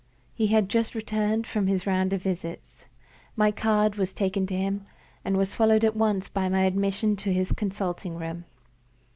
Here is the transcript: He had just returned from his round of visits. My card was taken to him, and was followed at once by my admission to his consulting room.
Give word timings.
He 0.33 0.47
had 0.47 0.67
just 0.67 0.95
returned 0.95 1.45
from 1.45 1.67
his 1.67 1.85
round 1.85 2.11
of 2.11 2.23
visits. 2.23 2.85
My 3.35 3.51
card 3.51 3.97
was 3.97 4.13
taken 4.13 4.47
to 4.47 4.55
him, 4.57 4.85
and 5.23 5.37
was 5.37 5.53
followed 5.53 5.83
at 5.85 5.95
once 5.95 6.27
by 6.27 6.49
my 6.49 6.63
admission 6.63 7.15
to 7.17 7.31
his 7.31 7.51
consulting 7.51 8.15
room. 8.17 8.45